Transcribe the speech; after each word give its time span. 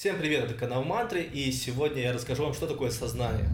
Всем 0.00 0.18
привет, 0.18 0.44
это 0.44 0.54
канал 0.54 0.82
Мантры, 0.82 1.20
и 1.20 1.52
сегодня 1.52 2.00
я 2.00 2.14
расскажу 2.14 2.44
вам, 2.44 2.54
что 2.54 2.66
такое 2.66 2.90
сознание. 2.90 3.46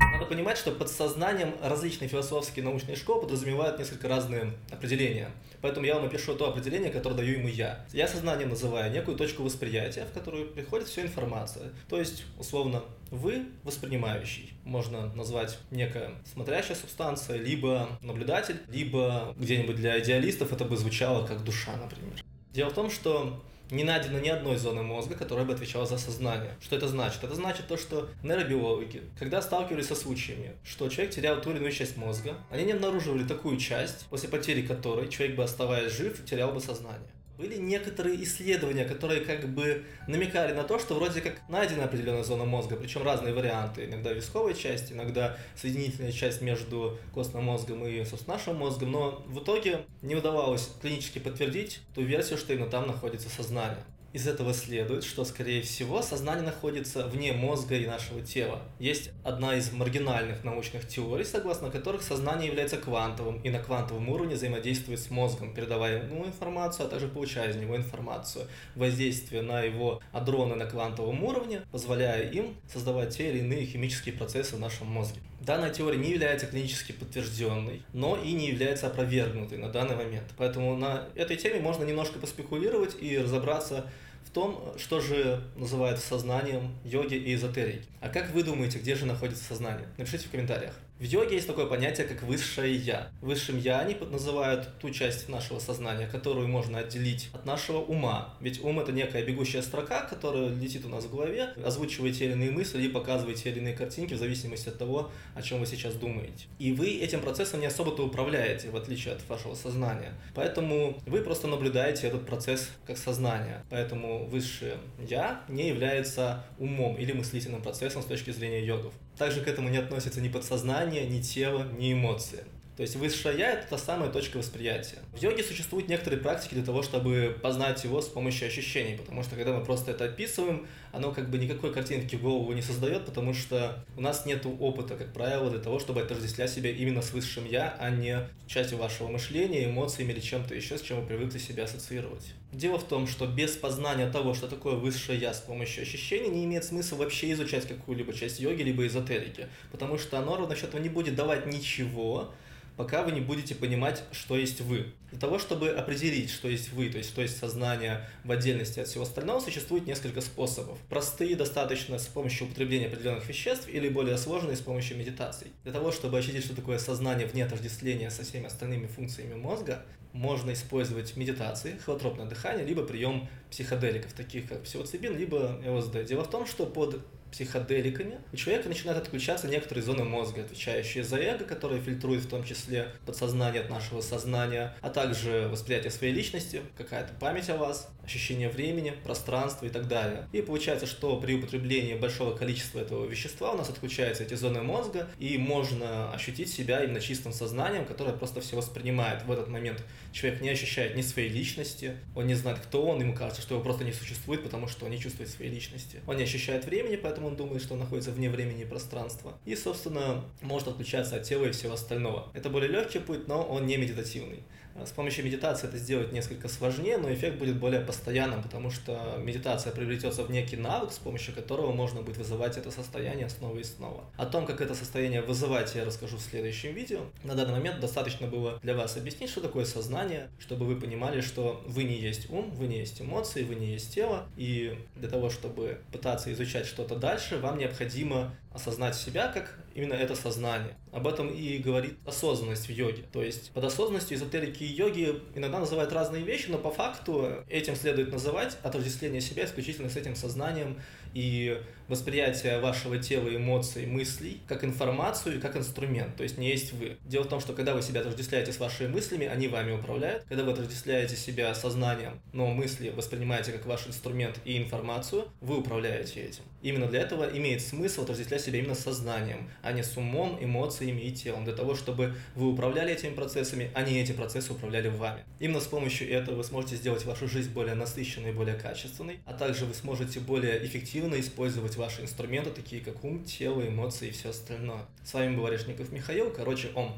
Надо 0.00 0.26
понимать, 0.26 0.58
что 0.58 0.72
под 0.72 0.90
сознанием 0.90 1.54
различные 1.62 2.08
философские 2.08 2.64
научные 2.64 2.96
школы 2.96 3.20
подразумевают 3.20 3.78
несколько 3.78 4.08
разные 4.08 4.54
определения. 4.72 5.30
Поэтому 5.60 5.86
я 5.86 5.94
вам 5.94 6.06
напишу 6.06 6.34
то 6.34 6.48
определение, 6.48 6.90
которое 6.90 7.14
даю 7.14 7.38
ему 7.38 7.46
я. 7.46 7.86
Я 7.92 8.08
сознанием 8.08 8.48
называю 8.48 8.90
некую 8.90 9.16
точку 9.16 9.44
восприятия, 9.44 10.04
в 10.04 10.12
которую 10.12 10.48
приходит 10.48 10.88
вся 10.88 11.02
информация. 11.02 11.70
То 11.88 12.00
есть, 12.00 12.24
условно, 12.40 12.82
вы 13.12 13.44
воспринимающий. 13.62 14.52
Можно 14.64 15.14
назвать 15.14 15.60
некая 15.70 16.10
смотрящая 16.32 16.76
субстанция, 16.76 17.38
либо 17.38 17.88
наблюдатель, 18.00 18.56
либо 18.68 19.32
где-нибудь 19.38 19.76
для 19.76 20.00
идеалистов 20.00 20.52
это 20.52 20.64
бы 20.64 20.76
звучало 20.76 21.24
как 21.24 21.44
душа, 21.44 21.76
например. 21.76 22.14
Дело 22.54 22.70
в 22.70 22.74
том, 22.74 22.88
что 22.88 23.42
не 23.72 23.82
найдено 23.82 24.20
ни 24.20 24.28
одной 24.28 24.56
зоны 24.58 24.84
мозга, 24.84 25.16
которая 25.16 25.44
бы 25.44 25.54
отвечала 25.54 25.86
за 25.86 25.98
сознание. 25.98 26.54
Что 26.60 26.76
это 26.76 26.86
значит? 26.86 27.24
Это 27.24 27.34
значит 27.34 27.66
то, 27.66 27.76
что 27.76 28.08
нейробиологи, 28.22 29.02
когда 29.18 29.42
сталкивались 29.42 29.88
со 29.88 29.96
случаями, 29.96 30.52
что 30.62 30.88
человек 30.88 31.12
терял 31.12 31.40
ту 31.40 31.50
или 31.50 31.58
иную 31.58 31.72
часть 31.72 31.96
мозга, 31.96 32.36
они 32.50 32.62
не 32.62 32.72
обнаруживали 32.72 33.24
такую 33.24 33.56
часть, 33.56 34.06
после 34.06 34.28
потери 34.28 34.64
которой 34.64 35.08
человек 35.08 35.36
бы, 35.36 35.42
оставаясь 35.42 35.90
жив, 35.90 36.24
терял 36.24 36.52
бы 36.52 36.60
сознание. 36.60 37.10
Были 37.36 37.56
некоторые 37.56 38.22
исследования, 38.22 38.84
которые 38.84 39.20
как 39.20 39.48
бы 39.48 39.84
намекали 40.06 40.52
на 40.52 40.62
то, 40.62 40.78
что 40.78 40.94
вроде 40.94 41.20
как 41.20 41.40
найдена 41.48 41.84
определенная 41.84 42.22
зона 42.22 42.44
мозга, 42.44 42.76
причем 42.76 43.02
разные 43.02 43.34
варианты. 43.34 43.86
Иногда 43.86 44.12
висковая 44.12 44.54
часть, 44.54 44.92
иногда 44.92 45.36
соединительная 45.56 46.12
часть 46.12 46.42
между 46.42 46.98
костным 47.12 47.44
мозгом 47.44 47.84
и, 47.86 48.04
собственно, 48.04 48.36
нашим 48.36 48.56
мозгом. 48.56 48.92
Но 48.92 49.24
в 49.26 49.42
итоге 49.42 49.84
не 50.00 50.14
удавалось 50.14 50.70
клинически 50.80 51.18
подтвердить 51.18 51.80
ту 51.94 52.02
версию, 52.02 52.38
что 52.38 52.52
именно 52.52 52.70
там 52.70 52.86
находится 52.86 53.28
сознание. 53.28 53.82
Из 54.14 54.28
этого 54.28 54.54
следует, 54.54 55.02
что, 55.02 55.24
скорее 55.24 55.60
всего, 55.60 56.00
сознание 56.00 56.44
находится 56.44 57.04
вне 57.08 57.32
мозга 57.32 57.74
и 57.74 57.84
нашего 57.84 58.20
тела. 58.20 58.62
Есть 58.78 59.10
одна 59.24 59.56
из 59.56 59.72
маргинальных 59.72 60.44
научных 60.44 60.86
теорий, 60.86 61.24
согласно 61.24 61.68
которых 61.68 62.00
сознание 62.04 62.46
является 62.46 62.76
квантовым 62.76 63.40
и 63.40 63.50
на 63.50 63.58
квантовом 63.58 64.08
уровне 64.08 64.36
взаимодействует 64.36 65.00
с 65.00 65.10
мозгом, 65.10 65.52
передавая 65.52 66.04
ему 66.04 66.26
информацию, 66.26 66.86
а 66.86 66.88
также 66.88 67.08
получая 67.08 67.50
из 67.50 67.56
него 67.56 67.74
информацию. 67.74 68.46
Воздействие 68.76 69.42
на 69.42 69.62
его 69.62 70.00
адроны 70.12 70.54
на 70.54 70.66
квантовом 70.66 71.24
уровне, 71.24 71.62
позволяя 71.72 72.30
им 72.30 72.54
создавать 72.72 73.16
те 73.16 73.30
или 73.30 73.40
иные 73.40 73.66
химические 73.66 74.14
процессы 74.14 74.54
в 74.54 74.60
нашем 74.60 74.86
мозге. 74.86 75.18
Данная 75.44 75.70
теория 75.70 75.98
не 75.98 76.10
является 76.10 76.46
клинически 76.46 76.92
подтвержденной, 76.92 77.82
но 77.92 78.16
и 78.16 78.32
не 78.32 78.48
является 78.48 78.86
опровергнутой 78.86 79.58
на 79.58 79.68
данный 79.68 79.94
момент. 79.94 80.24
Поэтому 80.38 80.74
на 80.76 81.06
этой 81.14 81.36
теме 81.36 81.60
можно 81.60 81.84
немножко 81.84 82.18
поспекулировать 82.18 82.96
и 82.98 83.18
разобраться 83.18 83.84
в 84.24 84.30
том, 84.30 84.72
что 84.78 85.00
же 85.00 85.42
называют 85.56 86.00
сознанием 86.00 86.74
йоги 86.82 87.16
и 87.16 87.34
эзотерики. 87.34 87.86
А 88.00 88.08
как 88.08 88.30
вы 88.30 88.42
думаете, 88.42 88.78
где 88.78 88.94
же 88.94 89.04
находится 89.04 89.44
сознание? 89.44 89.86
Напишите 89.98 90.28
в 90.28 90.30
комментариях. 90.30 90.74
В 91.04 91.06
йоге 91.06 91.34
есть 91.34 91.46
такое 91.46 91.66
понятие, 91.66 92.06
как 92.06 92.22
высшее 92.22 92.74
я. 92.74 93.10
Высшим 93.20 93.58
я 93.58 93.80
они 93.80 93.94
называют 93.94 94.78
ту 94.80 94.88
часть 94.88 95.28
нашего 95.28 95.58
сознания, 95.58 96.06
которую 96.06 96.48
можно 96.48 96.78
отделить 96.78 97.28
от 97.34 97.44
нашего 97.44 97.76
ума. 97.76 98.32
Ведь 98.40 98.64
ум 98.64 98.80
это 98.80 98.90
некая 98.90 99.22
бегущая 99.22 99.60
строка, 99.60 100.06
которая 100.06 100.48
летит 100.48 100.86
у 100.86 100.88
нас 100.88 101.04
в 101.04 101.10
голове, 101.10 101.50
озвучивает 101.62 102.16
те 102.16 102.24
или 102.24 102.32
иные 102.32 102.50
мысли 102.50 102.82
и 102.84 102.88
показывает 102.88 103.36
те 103.36 103.50
или 103.50 103.58
иные 103.58 103.74
картинки 103.74 104.14
в 104.14 104.16
зависимости 104.16 104.70
от 104.70 104.78
того, 104.78 105.10
о 105.34 105.42
чем 105.42 105.60
вы 105.60 105.66
сейчас 105.66 105.92
думаете. 105.92 106.46
И 106.58 106.72
вы 106.72 106.88
этим 106.96 107.20
процессом 107.20 107.60
не 107.60 107.66
особо-то 107.66 108.06
управляете, 108.06 108.70
в 108.70 108.76
отличие 108.76 109.12
от 109.12 109.28
вашего 109.28 109.54
сознания. 109.54 110.14
Поэтому 110.34 110.98
вы 111.04 111.20
просто 111.20 111.48
наблюдаете 111.48 112.06
этот 112.06 112.24
процесс 112.24 112.70
как 112.86 112.96
сознание. 112.96 113.62
Поэтому 113.68 114.24
высшее 114.24 114.78
я 115.06 115.42
не 115.48 115.68
является 115.68 116.46
умом 116.58 116.96
или 116.96 117.12
мыслительным 117.12 117.60
процессом 117.60 118.00
с 118.00 118.06
точки 118.06 118.30
зрения 118.30 118.64
йогов. 118.64 118.94
Также 119.18 119.42
к 119.42 119.48
этому 119.48 119.68
не 119.68 119.78
относится 119.78 120.20
ни 120.20 120.28
подсознание, 120.28 120.93
ни 121.02 121.20
тело, 121.20 121.66
ни 121.76 121.92
эмоции. 121.92 122.44
То 122.76 122.82
есть 122.82 122.96
высшее 122.96 123.38
я– 123.38 123.52
это 123.52 123.68
та 123.68 123.78
самая 123.78 124.10
точка 124.10 124.38
восприятия. 124.38 124.98
В 125.12 125.22
йоге 125.22 125.44
существуют 125.44 125.88
некоторые 125.88 126.20
практики 126.20 126.54
для 126.54 126.64
того, 126.64 126.82
чтобы 126.82 127.36
познать 127.40 127.84
его 127.84 128.02
с 128.02 128.08
помощью 128.08 128.48
ощущений, 128.48 128.96
потому 128.96 129.22
что 129.22 129.36
когда 129.36 129.52
мы 129.52 129.64
просто 129.64 129.92
это 129.92 130.06
описываем, 130.06 130.66
оно 130.90 131.12
как 131.12 131.30
бы 131.30 131.38
никакой 131.38 131.72
картинки 131.72 132.16
в 132.16 132.22
голову 132.22 132.52
не 132.52 132.62
создает, 132.62 133.06
потому 133.06 133.32
что 133.32 133.84
у 133.96 134.00
нас 134.00 134.26
нет 134.26 134.44
опыта, 134.46 134.96
как 134.96 135.12
правило, 135.12 135.50
для 135.50 135.60
того, 135.60 135.78
чтобы 135.78 136.00
отождествлять 136.00 136.50
себя 136.50 136.70
именно 136.70 137.00
с 137.00 137.12
высшим 137.12 137.44
я, 137.46 137.76
а 137.78 137.90
не 137.90 138.28
частью 138.48 138.78
вашего 138.78 139.08
мышления, 139.08 139.66
эмоциями 139.66 140.12
или 140.12 140.20
чем-то 140.20 140.54
еще, 140.54 140.76
с 140.76 140.82
чем 140.82 141.00
вы 141.00 141.06
привыкли 141.06 141.38
себя 141.38 141.64
ассоциировать. 141.64 142.34
Дело 142.52 142.78
в 142.78 142.84
том, 142.84 143.06
что 143.06 143.26
без 143.26 143.52
познания 143.52 144.10
того, 144.10 144.34
что 144.34 144.46
такое 144.46 144.74
высшее 144.74 145.18
я 145.18 145.32
с 145.32 145.40
помощью 145.40 145.82
ощущений, 145.82 146.28
не 146.28 146.44
имеет 146.44 146.64
смысла 146.64 146.96
вообще 146.96 147.32
изучать 147.32 147.66
какую-либо 147.66 148.12
часть 148.12 148.38
йоги, 148.40 148.62
либо 148.62 148.86
эзотерики, 148.86 149.48
потому 149.72 149.98
что 149.98 150.18
оно 150.18 150.36
ровно 150.36 150.54
счетом 150.54 150.82
не 150.82 150.88
будет 150.88 151.16
давать 151.16 151.46
ничего, 151.46 152.32
пока 152.76 153.02
вы 153.02 153.12
не 153.12 153.20
будете 153.20 153.54
понимать, 153.54 154.02
что 154.12 154.36
есть 154.36 154.60
вы. 154.60 154.92
Для 155.10 155.20
того, 155.20 155.38
чтобы 155.38 155.70
определить, 155.70 156.30
что 156.30 156.48
есть 156.48 156.72
вы, 156.72 156.88
то 156.90 156.98
есть 156.98 157.10
что 157.10 157.22
есть 157.22 157.38
сознание 157.38 158.08
в 158.24 158.32
отдельности 158.32 158.80
от 158.80 158.88
всего 158.88 159.04
остального, 159.04 159.40
существует 159.40 159.86
несколько 159.86 160.20
способов. 160.20 160.78
Простые 160.88 161.36
достаточно 161.36 161.98
с 161.98 162.06
помощью 162.06 162.46
употребления 162.46 162.86
определенных 162.86 163.28
веществ 163.28 163.68
или 163.68 163.88
более 163.88 164.18
сложные 164.18 164.56
с 164.56 164.60
помощью 164.60 164.96
медитаций. 164.96 165.48
Для 165.62 165.72
того, 165.72 165.92
чтобы 165.92 166.18
ощутить, 166.18 166.44
что 166.44 166.56
такое 166.56 166.78
сознание 166.78 167.26
вне 167.26 167.44
отождествления 167.44 168.10
со 168.10 168.24
всеми 168.24 168.46
остальными 168.46 168.86
функциями 168.86 169.34
мозга, 169.34 169.84
можно 170.12 170.52
использовать 170.52 171.16
медитации, 171.16 171.76
холотропное 171.84 172.26
дыхание, 172.26 172.64
либо 172.64 172.84
прием 172.84 173.28
психоделиков, 173.50 174.12
таких 174.12 174.48
как 174.48 174.62
псилоцибин, 174.62 175.16
либо 175.16 175.60
ЛСД. 175.66 176.04
Дело 176.04 176.22
в 176.22 176.30
том, 176.30 176.46
что 176.46 176.66
под 176.66 177.04
психоделиками, 177.34 178.20
у 178.32 178.36
человека 178.36 178.68
начинают 178.68 179.02
отключаться 179.02 179.48
некоторые 179.48 179.84
зоны 179.84 180.04
мозга, 180.04 180.42
отвечающие 180.42 181.02
за 181.02 181.16
эго, 181.18 181.44
которые 181.44 181.80
фильтруют 181.82 182.24
в 182.24 182.28
том 182.28 182.44
числе 182.44 182.92
подсознание 183.06 183.62
от 183.62 183.70
нашего 183.70 184.00
сознания, 184.00 184.76
а 184.80 184.90
также 184.90 185.48
восприятие 185.50 185.90
своей 185.90 186.12
личности, 186.12 186.62
какая-то 186.78 187.12
память 187.14 187.50
о 187.50 187.56
вас, 187.56 187.88
ощущение 188.04 188.48
времени, 188.48 188.92
пространства 189.02 189.66
и 189.66 189.68
так 189.68 189.88
далее. 189.88 190.28
И 190.32 190.42
получается, 190.42 190.86
что 190.86 191.18
при 191.20 191.34
употреблении 191.34 191.94
большого 191.94 192.36
количества 192.36 192.78
этого 192.78 193.04
вещества 193.06 193.52
у 193.52 193.56
нас 193.56 193.68
отключаются 193.68 194.22
эти 194.22 194.34
зоны 194.34 194.62
мозга, 194.62 195.08
и 195.18 195.36
можно 195.36 196.12
ощутить 196.12 196.52
себя 196.52 196.84
именно 196.84 197.00
чистым 197.00 197.32
сознанием, 197.32 197.84
которое 197.84 198.12
просто 198.12 198.40
все 198.40 198.56
воспринимает. 198.56 199.24
В 199.24 199.32
этот 199.32 199.48
момент 199.48 199.82
человек 200.12 200.40
не 200.40 200.50
ощущает 200.50 200.96
ни 200.96 201.02
своей 201.02 201.30
личности, 201.30 201.96
он 202.14 202.26
не 202.26 202.34
знает, 202.34 202.58
кто 202.60 202.86
он, 202.86 203.00
ему 203.00 203.14
кажется, 203.14 203.42
что 203.42 203.54
его 203.54 203.64
просто 203.64 203.84
не 203.84 203.92
существует, 203.92 204.44
потому 204.44 204.68
что 204.68 204.84
он 204.84 204.92
не 204.92 205.00
чувствует 205.00 205.30
своей 205.30 205.50
личности. 205.50 206.00
Он 206.06 206.16
не 206.16 206.22
ощущает 206.22 206.64
времени, 206.66 206.96
поэтому 206.96 207.23
поэтому 207.24 207.28
он 207.28 207.36
думает, 207.36 207.62
что 207.62 207.74
он 207.74 207.80
находится 207.80 208.10
вне 208.10 208.28
времени 208.28 208.62
и 208.62 208.64
пространства. 208.64 209.32
И, 209.44 209.56
собственно, 209.56 210.24
может 210.42 210.68
отключаться 210.68 211.16
от 211.16 211.22
тела 211.22 211.46
и 211.46 211.50
всего 211.52 211.74
остального. 211.74 212.28
Это 212.34 212.50
более 212.50 212.70
легкий 212.70 212.98
путь, 212.98 213.28
но 213.28 213.42
он 213.42 213.66
не 213.66 213.76
медитативный. 213.76 214.42
С 214.84 214.90
помощью 214.90 215.24
медитации 215.24 215.68
это 215.68 215.78
сделать 215.78 216.12
несколько 216.12 216.48
сложнее, 216.48 216.98
но 216.98 217.12
эффект 217.12 217.38
будет 217.38 217.58
более 217.58 217.80
постоянным, 217.80 218.42
потому 218.42 218.70
что 218.70 219.20
медитация 219.22 219.72
приобретется 219.72 220.24
в 220.24 220.30
некий 220.30 220.56
навык, 220.56 220.90
с 220.90 220.98
помощью 220.98 221.32
которого 221.32 221.72
можно 221.72 222.02
будет 222.02 222.16
вызывать 222.16 222.58
это 222.58 222.72
состояние 222.72 223.28
снова 223.28 223.56
и 223.58 223.62
снова. 223.62 224.04
О 224.16 224.26
том, 224.26 224.46
как 224.46 224.60
это 224.60 224.74
состояние 224.74 225.22
вызывать, 225.22 225.74
я 225.76 225.84
расскажу 225.84 226.16
в 226.16 226.20
следующем 226.20 226.74
видео. 226.74 227.02
На 227.22 227.34
данный 227.34 227.52
момент 227.52 227.78
достаточно 227.78 228.26
было 228.26 228.58
для 228.62 228.74
вас 228.74 228.96
объяснить, 228.96 229.30
что 229.30 229.40
такое 229.40 229.64
сознание, 229.64 230.28
чтобы 230.40 230.66
вы 230.66 230.74
понимали, 230.76 231.20
что 231.20 231.62
вы 231.66 231.84
не 231.84 231.96
есть 231.96 232.28
ум, 232.30 232.50
вы 232.50 232.66
не 232.66 232.78
есть 232.78 233.00
эмоции, 233.00 233.44
вы 233.44 233.54
не 233.54 233.72
есть 233.74 233.94
тело, 233.94 234.26
и 234.36 234.76
для 234.96 235.08
того, 235.08 235.30
чтобы 235.30 235.78
пытаться 235.92 236.32
изучать 236.32 236.66
что-то 236.66 236.96
дальше, 237.04 237.38
вам 237.38 237.58
необходимо 237.58 238.34
осознать 238.52 238.94
себя 238.94 239.28
как 239.28 239.54
именно 239.74 239.94
это 239.94 240.14
сознание. 240.14 240.76
Об 240.92 241.06
этом 241.06 241.28
и 241.28 241.58
говорит 241.58 241.94
осознанность 242.06 242.66
в 242.66 242.70
йоге. 242.70 243.04
То 243.12 243.22
есть 243.22 243.50
под 243.50 243.64
осознанностью 243.64 244.16
эзотерики 244.16 244.62
и 244.62 244.72
йоги 244.72 245.20
иногда 245.34 245.58
называют 245.58 245.92
разные 245.92 246.22
вещи, 246.22 246.46
но 246.48 246.58
по 246.58 246.70
факту 246.70 247.44
этим 247.48 247.76
следует 247.76 248.12
называть 248.12 248.56
отождествление 248.62 249.20
себя 249.20 249.44
исключительно 249.44 249.88
с 249.88 249.96
этим 249.96 250.14
сознанием 250.14 250.78
и 251.14 251.60
восприятие 251.88 252.58
вашего 252.60 252.98
тела, 252.98 253.34
эмоций, 253.34 253.86
мыслей 253.86 254.40
как 254.48 254.64
информацию 254.64 255.36
и 255.36 255.40
как 255.40 255.56
инструмент, 255.56 256.16
то 256.16 256.22
есть 256.22 256.38
не 256.38 256.48
есть 256.48 256.72
вы. 256.72 256.96
Дело 257.04 257.24
в 257.24 257.28
том, 257.28 257.40
что 257.40 257.52
когда 257.52 257.74
вы 257.74 257.82
себя 257.82 258.00
отождествляете 258.00 258.52
с 258.52 258.58
вашими 258.58 258.88
мыслями, 258.88 259.26
они 259.26 259.48
вами 259.48 259.72
управляют. 259.72 260.24
Когда 260.28 260.44
вы 260.44 260.52
отождествляете 260.52 261.16
себя 261.16 261.54
сознанием, 261.54 262.20
но 262.32 262.46
мысли 262.46 262.90
воспринимаете 262.90 263.52
как 263.52 263.66
ваш 263.66 263.86
инструмент 263.86 264.40
и 264.44 264.56
информацию, 264.56 265.28
вы 265.40 265.58
управляете 265.58 266.22
этим. 266.22 266.42
Именно 266.62 266.86
для 266.86 267.00
этого 267.00 267.24
имеет 267.36 267.60
смысл 267.60 268.02
отождествлять 268.02 268.40
себя 268.40 268.58
именно 268.58 268.74
сознанием, 268.74 269.50
а 269.64 269.72
не 269.72 269.82
с 269.82 269.96
умом, 269.96 270.38
эмоциями 270.40 271.00
и 271.00 271.12
телом, 271.12 271.44
для 271.44 271.54
того, 271.54 271.74
чтобы 271.74 272.14
вы 272.34 272.52
управляли 272.52 272.92
этими 272.92 273.14
процессами, 273.14 273.70
а 273.74 273.82
не 273.82 274.00
эти 274.00 274.12
процессы 274.12 274.52
управляли 274.52 274.88
вами. 274.88 275.24
Именно 275.40 275.60
с 275.60 275.66
помощью 275.66 276.10
этого 276.10 276.36
вы 276.36 276.44
сможете 276.44 276.76
сделать 276.76 277.04
вашу 277.04 277.28
жизнь 277.28 277.50
более 277.50 277.74
насыщенной 277.74 278.30
и 278.30 278.32
более 278.32 278.56
качественной, 278.56 279.18
а 279.24 279.32
также 279.32 279.64
вы 279.64 279.74
сможете 279.74 280.20
более 280.20 280.64
эффективно 280.64 281.18
использовать 281.18 281.76
ваши 281.76 282.02
инструменты, 282.02 282.50
такие 282.50 282.82
как 282.82 283.02
ум, 283.04 283.24
тело, 283.24 283.66
эмоции 283.66 284.08
и 284.08 284.12
все 284.12 284.30
остальное. 284.30 284.86
С 285.04 285.14
вами 285.14 285.36
был 285.36 285.46
Орешников 285.46 285.92
Михаил, 285.92 286.30
короче, 286.30 286.68
ом. 286.74 286.94